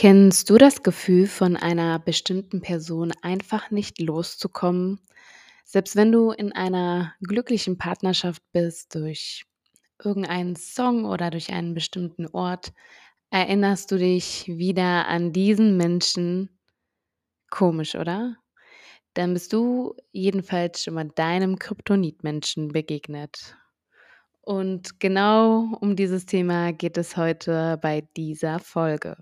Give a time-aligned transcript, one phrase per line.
[0.00, 4.98] Kennst du das Gefühl, von einer bestimmten Person einfach nicht loszukommen?
[5.66, 9.44] Selbst wenn du in einer glücklichen Partnerschaft bist, durch
[10.02, 12.72] irgendeinen Song oder durch einen bestimmten Ort,
[13.28, 16.48] erinnerst du dich wieder an diesen Menschen.
[17.50, 18.36] Komisch, oder?
[19.12, 23.54] Dann bist du jedenfalls schon mal deinem Kryptonitmenschen begegnet.
[24.40, 29.18] Und genau um dieses Thema geht es heute bei dieser Folge.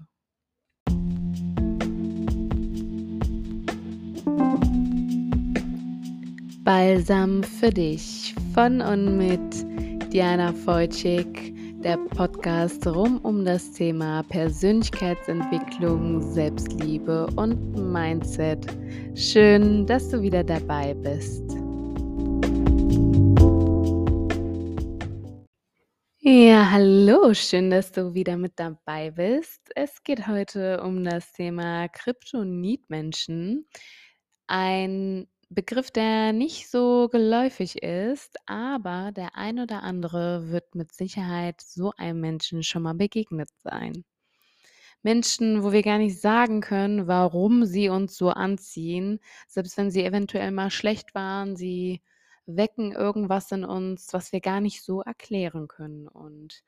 [6.68, 16.20] Balsam für dich von und mit Diana Wojcik, der Podcast rum um das Thema Persönlichkeitsentwicklung,
[16.20, 18.66] Selbstliebe und Mindset.
[19.14, 21.42] Schön, dass du wieder dabei bist.
[26.18, 29.70] Ja, hallo, schön, dass du wieder mit dabei bist.
[29.74, 33.66] Es geht heute um das Thema Kryptonitmenschen.
[34.48, 41.60] Ein Begriff, der nicht so geläufig ist, aber der ein oder andere wird mit Sicherheit
[41.62, 44.04] so einem Menschen schon mal begegnet sein.
[45.02, 50.04] Menschen, wo wir gar nicht sagen können, warum sie uns so anziehen, selbst wenn sie
[50.04, 52.02] eventuell mal schlecht waren, sie
[52.46, 56.08] wecken irgendwas in uns, was wir gar nicht so erklären können.
[56.08, 56.62] Und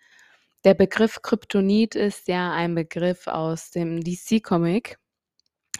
[0.64, 4.98] der Begriff Kryptonit ist ja ein Begriff aus dem DC-Comic.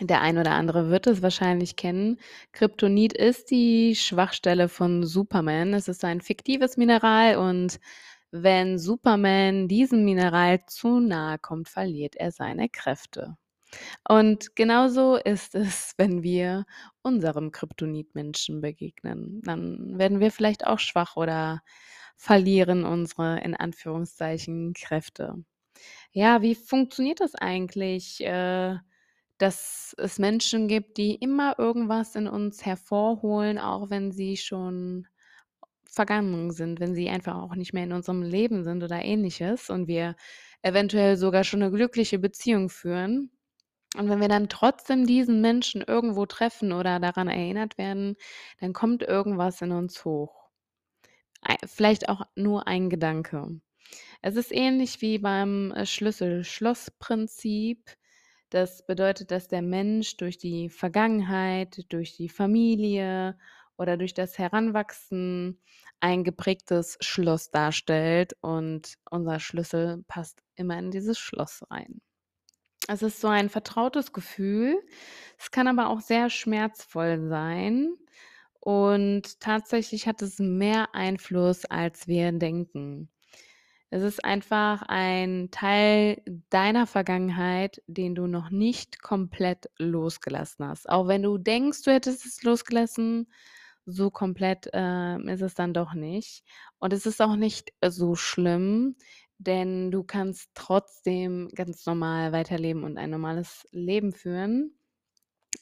[0.01, 2.19] Der ein oder andere wird es wahrscheinlich kennen.
[2.53, 5.75] Kryptonit ist die Schwachstelle von Superman.
[5.75, 7.79] Es ist ein fiktives Mineral und
[8.31, 13.37] wenn Superman diesem Mineral zu nahe kommt, verliert er seine Kräfte.
[14.09, 16.65] Und genauso ist es, wenn wir
[17.03, 19.43] unserem Kryptonitmenschen begegnen.
[19.45, 21.63] Dann werden wir vielleicht auch schwach oder
[22.17, 25.35] verlieren unsere in Anführungszeichen Kräfte.
[26.13, 28.21] Ja, wie funktioniert das eigentlich?
[28.25, 28.79] Äh,
[29.41, 35.07] dass es Menschen gibt, die immer irgendwas in uns hervorholen, auch wenn sie schon
[35.85, 39.89] vergangen sind, wenn sie einfach auch nicht mehr in unserem Leben sind oder ähnliches und
[39.89, 40.15] wir
[40.63, 43.31] eventuell sogar schon eine glückliche Beziehung führen.
[43.97, 48.17] Und wenn wir dann trotzdem diesen Menschen irgendwo treffen oder daran erinnert werden,
[48.61, 50.49] dann kommt irgendwas in uns hoch.
[51.67, 53.61] Vielleicht auch nur ein Gedanke.
[54.23, 57.97] Es ist ähnlich wie beim äh, Schlüssel-Schloss-Prinzip.
[58.51, 63.39] Das bedeutet, dass der Mensch durch die Vergangenheit, durch die Familie
[63.77, 65.61] oder durch das Heranwachsen
[66.01, 72.01] ein geprägtes Schloss darstellt und unser Schlüssel passt immer in dieses Schloss rein.
[72.89, 74.83] Es ist so ein vertrautes Gefühl.
[75.39, 77.95] Es kann aber auch sehr schmerzvoll sein
[78.61, 83.11] und tatsächlich hat es mehr Einfluss, als wir denken.
[83.93, 90.89] Es ist einfach ein Teil deiner Vergangenheit, den du noch nicht komplett losgelassen hast.
[90.89, 93.33] Auch wenn du denkst, du hättest es losgelassen,
[93.87, 96.45] so komplett, ähm, ist es dann doch nicht.
[96.79, 98.95] Und es ist auch nicht so schlimm,
[99.39, 104.73] denn du kannst trotzdem ganz normal weiterleben und ein normales Leben führen.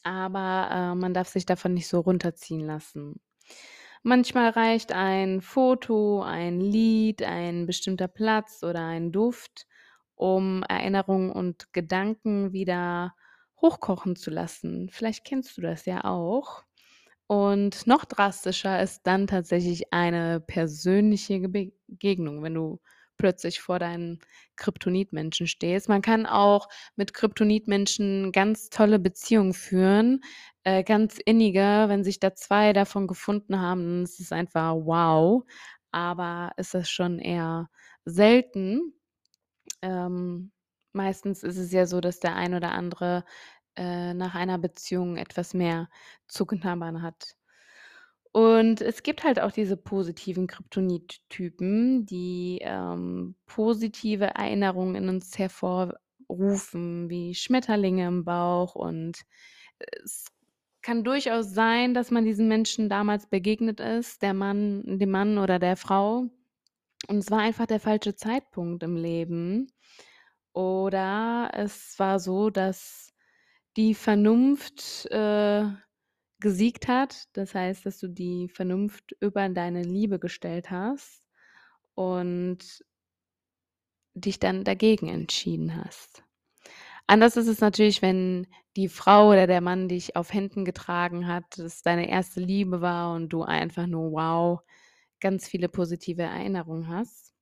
[0.05, 3.21] Aber, äh, man darf sich davon nicht so runterziehen lassen.
[4.03, 9.67] Manchmal reicht ein Foto, ein Lied, ein bestimmter Platz oder ein Duft,
[10.15, 13.15] um Erinnerungen und Gedanken wieder
[13.61, 14.89] hochkochen zu lassen.
[14.93, 16.65] Vielleicht kennst du das ja auch.
[17.27, 22.81] Und noch drastischer ist dann tatsächlich eine persönliche Begegnung, wenn du
[23.19, 24.21] plötzlich vor deinen
[24.57, 25.89] Kryptonitmenschen stehst.
[25.89, 30.23] Man kann auch mit Kryptonitmenschen ganz tolle Beziehungen führen,
[30.69, 31.87] äh, ganz innige.
[31.89, 35.45] Wenn sich da zwei davon gefunden haben, ist es einfach wow.
[35.93, 37.71] Aber ist das schon eher
[38.05, 38.93] selten.
[39.83, 40.53] Ähm,
[40.93, 43.25] meistens ist es ja so, dass der ein oder andere
[43.77, 45.89] äh, nach einer Beziehung etwas mehr
[46.27, 46.47] zu
[47.03, 47.35] hat.
[48.33, 57.09] Und es gibt halt auch diese positiven Kryptonit-Typen, die, ähm, positive Erinnerungen in uns hervorrufen,
[57.09, 58.75] wie Schmetterlinge im Bauch.
[58.75, 59.23] Und
[59.79, 60.27] es
[60.83, 65.59] kann durchaus sein, dass man diesen Menschen damals begegnet ist, der Mann dem Mann oder
[65.59, 66.29] der Frau.
[67.09, 69.73] Und es war einfach der falsche Zeitpunkt im Leben.
[70.53, 73.13] Oder es war so, dass
[73.77, 75.67] die Vernunft, äh
[76.41, 77.25] gesiegt hat.
[77.33, 81.23] Das heißt, dass du die Vernunft über deine Liebe gestellt hast
[81.95, 82.85] und
[84.15, 86.25] dich dann dagegen entschieden hast.
[87.11, 88.47] Anders ist es natürlich, wenn
[88.77, 93.15] die Frau oder der Mann dich auf Händen getragen hat, es deine erste Liebe war
[93.15, 94.61] und du einfach nur wow,
[95.21, 97.33] ganz viele positive Erinnerungen hast.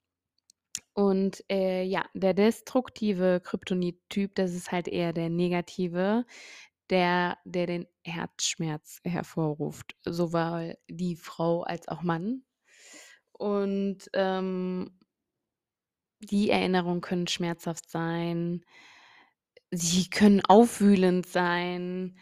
[0.99, 6.25] Und, äh, ja, der destruktive Kryptonit-Typ, das ist halt eher der negative,
[6.91, 12.45] der der den Herzschmerz hervorruft, sowohl die Frau als auch Mann.
[13.33, 14.91] Und, ähm
[16.21, 18.65] die Erinnerungen können schmerzhaft sein.
[19.71, 22.17] Sie können aufwühlend sein.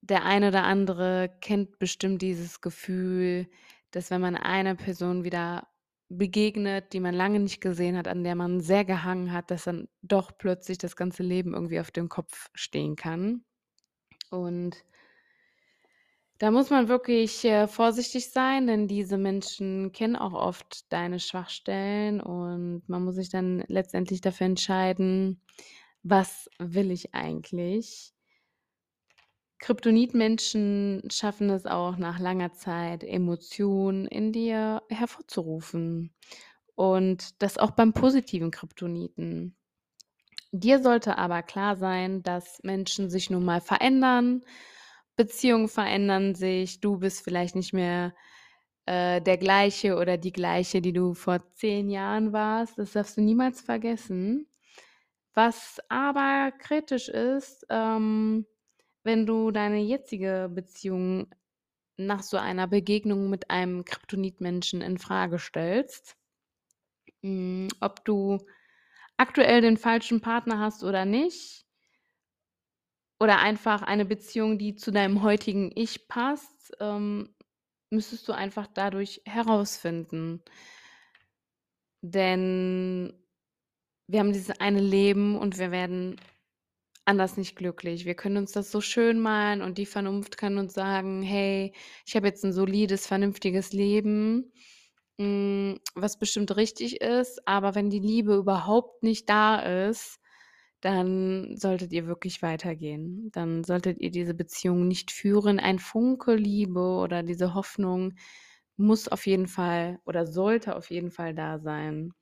[0.00, 3.48] Der eine oder andere kennt bestimmt dieses Gefühl,
[3.90, 5.68] dass wenn man einer Person wieder
[6.08, 9.88] begegnet, die man lange nicht gesehen hat, an der man sehr gehangen hat, dass dann
[10.02, 13.44] doch plötzlich das ganze Leben irgendwie auf dem Kopf stehen kann.
[14.30, 14.84] Und
[16.38, 22.20] da muss man wirklich, äh, vorsichtig sein, denn diese Menschen kennen auch oft deine Schwachstellen
[22.20, 25.40] und man muss sich dann letztendlich dafür entscheiden:
[26.04, 28.12] „Was will ich eigentlich?“
[29.60, 36.12] Kryptonitmenschen schaffen es auch nach langer Zeit, Emotionen in dir hervorzurufen
[36.74, 39.56] und das auch beim positiven Kryptoniten.
[40.52, 44.44] Dir sollte aber klar sein, dass Menschen sich nun mal verändern,
[45.16, 48.14] Beziehungen verändern sich, du bist vielleicht nicht mehr,
[48.86, 52.78] äh, der Gleiche oder die Gleiche, die du vor 10 Jahren warst.
[52.78, 54.46] Das darfst du niemals vergessen.
[55.34, 58.46] Was aber kritisch ist, ähm,
[59.02, 61.26] wenn du deine jetzige Beziehung
[61.96, 66.16] nach so einer Begegnung mit einem Kryptonitmenschen infrage stellst.
[67.22, 68.38] Hm, ob du
[69.16, 71.66] aktuell den falschen Partner hast oder nicht
[73.20, 77.34] oder einfach eine Beziehung, die zu deinem heutigen Ich passt, ähm,
[77.90, 80.42] müsstest du einfach dadurch herausfinden.
[82.02, 83.23] Denn
[84.06, 86.16] wir haben dieses eine Leben und wir werden
[87.06, 88.06] anders nicht glücklich.
[88.06, 91.74] Wir können uns das so schön malen und die Vernunft kann uns sagen: „Hey,
[92.06, 94.52] ich habe jetzt 'n solides, vernünftiges Leben,
[95.20, 99.58] hm, was bestimmt richtig ist.“ Aber wenn die Liebe überhaupt nicht da
[99.88, 100.18] ist,
[100.80, 103.30] dann solltet ihr wirklich weitergehen.
[103.32, 105.58] Dann solltet ihr diese Beziehung nicht führen.
[105.60, 108.14] Ein Funke Liebe oder diese Hoffnung
[108.76, 112.12] muss auf jeden Fall oder sollte auf jeden Fall da sein.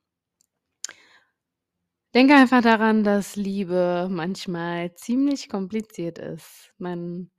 [2.13, 6.71] Denke einfach daran, dass Liebe manchmal ziemlich kompliziert ist.
[6.77, 7.31] Man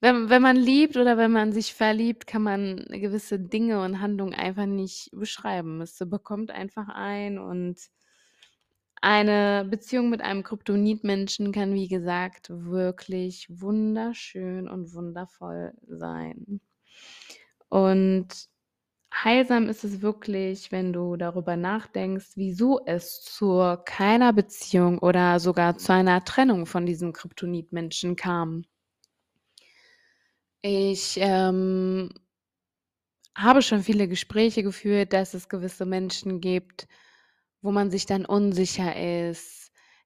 [0.00, 4.34] wenn wenn man liebt oder wenn man sich verliebt, kann man gewisse Dinge und Handlungen
[4.34, 5.80] einfach nicht beschreiben.
[5.80, 7.78] Es bekommt einfach einen und
[9.02, 16.60] eine Beziehung mit einem Kryptonitmenschen kann, wie gesagt, wirklich wunderschön und wundervoll sein.
[17.68, 18.28] Und
[19.12, 25.76] heilsam ist es wirklich, wenn du darüber nachdenkst, wieso es zu keiner Beziehung oder sogar
[25.78, 28.64] zu einer Trennung von diesem Kryptonitmenschen kam.
[30.64, 32.10] Ich, ähm
[33.36, 36.86] habe schon viele Gespräche geführt, dass es gewisse Menschen gibt,
[37.62, 38.94] wo man sich dann unsicher
[39.30, 39.61] ist: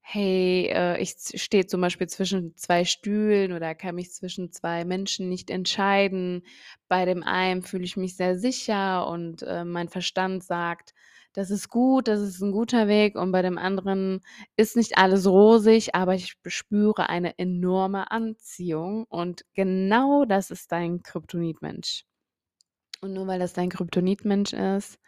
[0.09, 5.29] „Hey, äh, ich stehe zum Beispiel zwischen 2 Stühlen oder kann mich zwischen 2 Menschen
[5.29, 6.45] nicht entscheiden.
[6.87, 10.95] Bei dem einen fühle ich mich sehr sicher und, äh, mein Verstand sagt:
[11.33, 14.21] „Das ist gut, das ist 'n guter Weg.“ Und bei dem anderen
[14.57, 21.03] ist nicht alles rosig, aber ich spüre eine enorme Anziehung und genau das ist dein
[21.03, 22.05] Kryptonitmensch.
[23.03, 24.99] Und nur weil das dein Kryptonitmensch ist,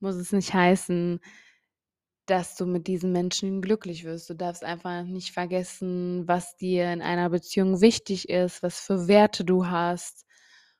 [0.00, 1.20] muss es nicht heißen,
[2.30, 4.30] dass du mit diesem Menschen glücklich wirst.
[4.30, 9.44] Du darfst einfach nicht vergessen, was dir in einer Beziehung wichtig ist, was für Werte
[9.44, 10.26] du hast,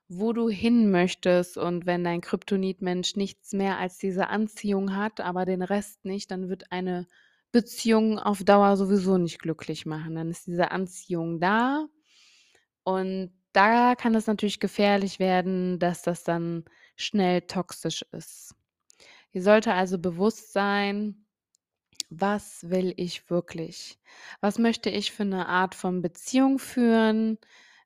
[0.07, 1.57] wo du hin möchtest.
[1.57, 6.49] Und wenn dein Kryptonitmensch nichts mehr als diese Anziehung hat, aber den Rest nicht, dann
[6.49, 7.07] wird eine
[7.51, 10.15] Beziehung auf Dauer sowieso nicht glücklich machen.
[10.15, 11.87] Dann ist diese Anziehung da
[12.83, 18.55] und da kann es natürlich gefährlich werden, dass das dann schnell toxisch ist.
[19.33, 21.25] Dir sollte also bewusst sein:
[22.11, 23.99] „Was will ich wirklich?
[24.41, 27.37] Was möchte ich für 'ne Art von Beziehung führen?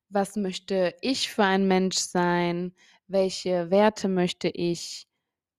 [0.08, 2.72] Was möchte ich für ein Mensch sein?
[3.06, 5.06] Welche Werte möchte ich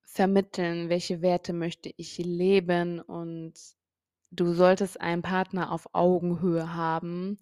[0.03, 0.89] vermitteln?
[0.89, 3.53] Welche Werte möchte ich leben?“ Und
[4.31, 7.39] du solltest einen Partner auf Augenhöhe haben,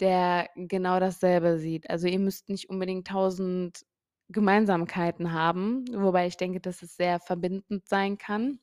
[0.00, 1.90] der genau dasselbe sieht.
[1.90, 3.84] Also, ihr müsst nicht unbedingt 1.000
[4.30, 8.60] Gemeinsamkeiten haben, wobei ich denke, dass es sehr verbindend sein kann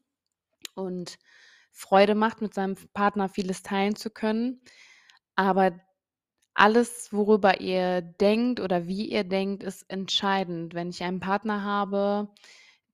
[0.75, 1.17] und
[1.77, 4.61] Freude macht, mit seinem Partner vieles teilen zu können.
[5.35, 5.73] Aber
[6.55, 10.73] alles, worüber ihr denkt oder wie ihr denkt, ist entscheidend.
[10.75, 12.29] Wenn ich einen Partner habe,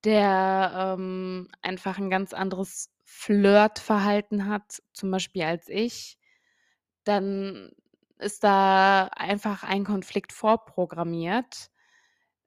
[0.06, 6.18] der, ähm, einfach 'n ganz anderes Flirtverhalten hat, zum Beispiel als ich,
[7.06, 7.72] dann
[8.20, 11.70] ist da einfach ein Konflikt vorprogrammiert.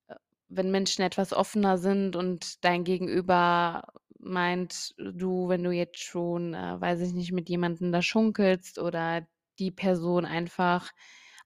[0.09, 0.17] Äh,
[0.49, 3.85] wenn Menschen etwas offener sind und dein Gegenüber
[4.27, 9.27] meint du, wenn du jetzt schon, äh, weiß ich nicht, mit jemandem da schunkelst oder
[9.59, 10.93] die Person einfach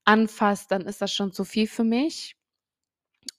[0.04, 2.36] anfasst, dann ist das schon zu viel für mich.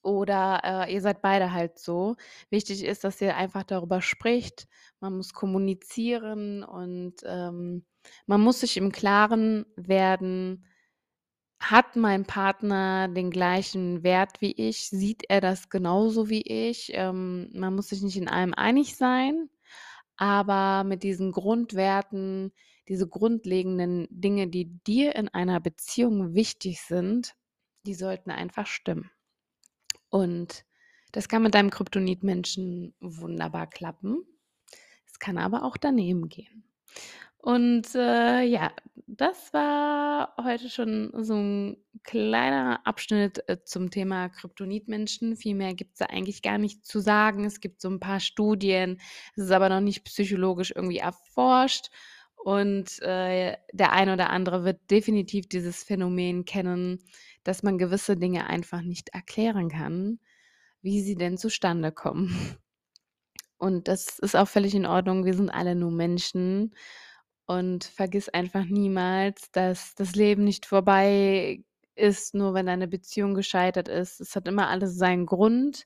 [0.03, 2.15] Oder, äh, ihr seid beide halt so.
[2.49, 4.67] Wichtig ist, dass ihr einfach darüber spricht.
[4.99, 7.85] Man muss kommunizieren und, ähm,
[8.25, 10.65] man muss sich im Klaren werden
[11.61, 14.89] hat mein Partner den gleichen Wert wie ich?
[14.89, 16.91] Sieht er das genauso wie ich?
[16.93, 19.49] Ähm, man muss sich nicht in allem einig sein,
[20.17, 22.51] aber mit diesen Grundwerten,
[22.87, 27.35] diese grundlegenden Dinge, die dir in einer Beziehung wichtig sind,
[27.85, 29.11] die sollten einfach stimmen.
[30.09, 30.65] Und
[31.11, 34.25] das kann mit deinem Kryptonit-Menschen wunderbar klappen.
[35.05, 36.63] Es kann aber auch daneben gehen.
[37.41, 38.71] Und, äh, ja,
[39.07, 45.35] das war heute schon so ein kleiner Abschnitt, äh, zum Thema Kryptonitmenschen.
[45.35, 47.43] Viel mehr gibt's da eigentlich gar nicht zu sagen.
[47.45, 48.99] Es gibt so ein paar Studien,
[49.35, 51.89] es ist aber noch nicht psychologisch irgendwie erforscht
[52.35, 56.99] und, äh, der eine oder andere wird definitiv dieses Phänomen kennen,
[57.43, 60.19] dass man gewisse Dinge einfach nicht erklären kann,
[60.83, 62.57] wie sie denn zustande kommen.
[63.57, 65.25] Und das ist auch völlig in Ordnung.
[65.25, 66.73] Wir sind alle nur Menschen
[67.51, 71.65] und vergiss einfach niemals, dass das Leben nicht vorbei
[71.95, 74.21] ist, nur wenn deine Beziehung gescheitert ist.
[74.21, 75.85] Es hat immer alles seinen Grund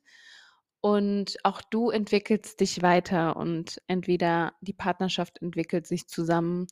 [0.81, 6.67] und auch du entwickelst dich weiter und entweder die Partnerschaft entwickelt sich zusammen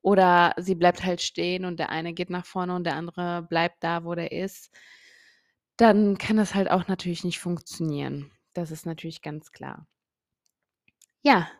[0.00, 3.84] oder sie bleibt halt stehen und der eine geht nach vorne und der andere bleibt
[3.84, 4.70] da, wo der ist.
[5.76, 8.32] Dann kann das halt auch natürlich nicht funktionieren.
[8.54, 9.86] Das ist natürlich ganz klar.
[11.22, 11.50] Ja,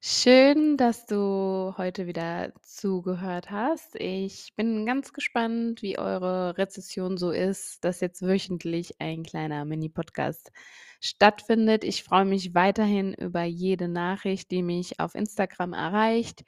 [0.00, 3.96] Schön, dass du heute wieder zugehört hast.
[3.96, 10.52] Ich bin ganz gespannt, wie eure Rezession so ist, dass jetzt wöchentlich ein kleiner Mini-Podcast
[11.00, 11.82] stattfindet.
[11.82, 16.44] Ich freue mich weiterhin über jede Nachricht, die mich auf Instagram erreicht,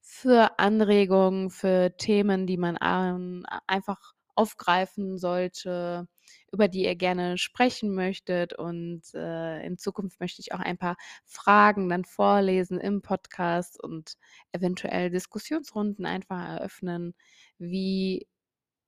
[0.00, 4.00] für Anregungen, für Themen, die man einfach
[4.34, 6.08] aufgreifen sollte,
[6.54, 8.54] über die ihr gerne sprechen möchtet.
[8.54, 14.14] Und äh, in Zukunft möchte ich auch ein paar Fragen dann vorlesen im Podcast und
[14.52, 17.14] eventuell Diskussionsrunden einfach eröffnen,
[17.58, 18.28] wie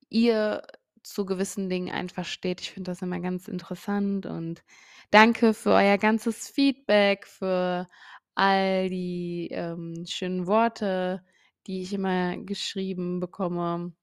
[0.09, 0.63] ihr
[1.03, 2.61] zu gewissen Dingen einfach steht.
[2.61, 4.63] Ich finde das immer ganz interessant und
[5.11, 7.87] danke für euer ganzes Feedback, für
[8.35, 11.23] all die ähm, schönen Worte,
[11.65, 13.93] die ich immer geschrieben bekomme.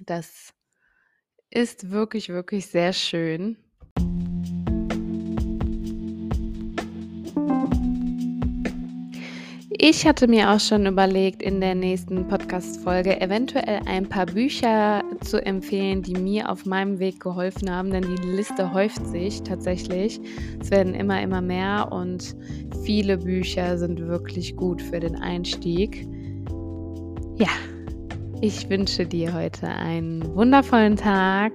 [0.00, 0.54] Das
[1.54, 3.56] ist wirklich, wirklich sehr schön.
[9.84, 15.44] Ich hatte mir auch schon überlegt, in der nächsten Podcast-Folge eventuell ein paar Bücher zu
[15.44, 20.20] empfehlen, die mir auf meinem Weg geholfen haben, denn die Liste häuft sich tatsächlich.
[20.60, 22.36] Es werden immer, immer mehr und
[22.84, 26.06] viele Bücher sind wirklich gut für den Einstieg.
[27.38, 27.48] Ja,
[28.42, 31.52] ich wünsche dir heute einen wundervollen Tag.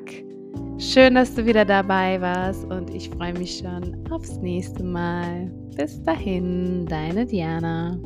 [0.80, 5.52] Schön, dass du wieder dabei warst und ich freue mich schon aufs nächste Mal.
[5.76, 8.00] Bis dahin, deine Diana.